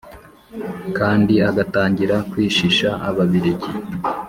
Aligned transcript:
kandi 0.97 1.33
agatangira 1.49 2.15
kwishisha 2.29 2.89
ababiligi 3.09 3.71